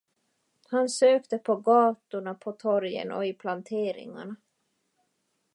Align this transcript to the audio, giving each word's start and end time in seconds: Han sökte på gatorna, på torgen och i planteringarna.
Han 0.69 0.89
sökte 0.89 1.37
på 1.37 1.55
gatorna, 1.55 2.33
på 2.33 2.51
torgen 2.51 3.11
och 3.11 3.25
i 3.25 3.33
planteringarna. 3.33 4.35